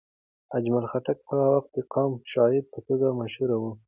اجمل 0.57 0.85
خټک 0.91 1.17
هغه 1.29 1.45
وخت 1.53 1.69
د 1.75 1.79
قامي 1.93 2.19
شاعر 2.33 2.63
په 2.73 2.79
توګه 2.87 3.07
مشهور 3.19 3.49
و. 3.57 3.63